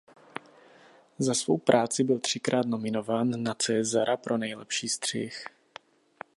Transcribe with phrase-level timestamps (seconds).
[1.19, 5.43] Za svou práci byl třikrát nominován na Césara pro nejlepší střih.